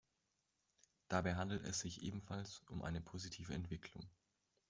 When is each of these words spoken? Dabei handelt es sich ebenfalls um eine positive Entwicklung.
Dabei 1.09 1.35
handelt 1.35 1.63
es 1.63 1.81
sich 1.81 2.01
ebenfalls 2.01 2.63
um 2.71 2.81
eine 2.81 3.01
positive 3.01 3.53
Entwicklung. 3.53 4.09